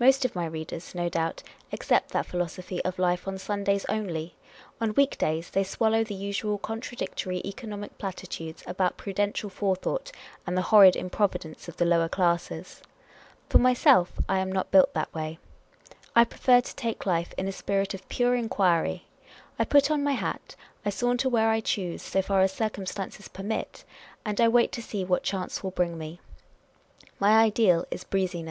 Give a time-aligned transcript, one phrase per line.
[0.00, 4.34] Most of my readers, no doubt, accept that philo sophy of life on Sundays only;
[4.80, 10.10] on week days they swallow the usual contradictory economic platitudes about prudential forethought
[10.46, 12.80] and the horrid improvidence of the lower classes.
[13.50, 15.38] For myself, I am not built that way.
[16.16, 19.04] I prefer to take life in a spirit of pure enquiry.
[19.58, 20.56] I put on my hat;
[20.86, 23.84] I saunter where I choose, so far as circumstances permit;
[24.24, 26.20] and I wait to see what chance will bring me.
[27.20, 28.46] My ideal is breeziness.